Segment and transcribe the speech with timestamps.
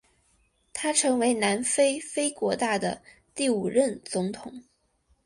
[0.73, 3.03] 他成为南非非国大的
[3.35, 4.63] 第五任总统。